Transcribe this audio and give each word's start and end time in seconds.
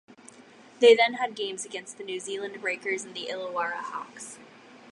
They 0.79 0.95
then 0.95 1.13
had 1.19 1.35
games 1.35 1.63
against 1.63 1.99
the 1.99 2.03
New 2.03 2.19
Zealand 2.19 2.59
Breakers 2.59 3.03
and 3.03 3.13
the 3.13 3.27
Illawarra 3.31 3.83
Hawks. 3.83 4.39